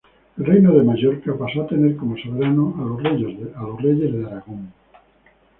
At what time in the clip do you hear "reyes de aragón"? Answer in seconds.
3.03-4.73